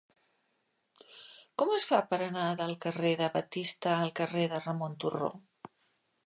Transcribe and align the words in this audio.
Com 1.61 1.73
es 1.75 1.85
fa 1.89 1.99
per 2.13 2.19
anar 2.29 2.45
del 2.63 2.73
carrer 2.87 3.13
de 3.21 3.29
Batista 3.37 3.95
al 3.99 4.15
carrer 4.21 4.49
de 4.55 4.63
Ramon 4.65 4.97
Turró? 5.05 5.31